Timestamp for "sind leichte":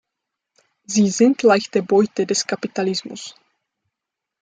1.09-1.83